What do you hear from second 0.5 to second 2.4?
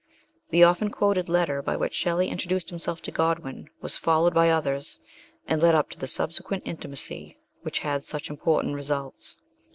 often quoted letter by which Shelley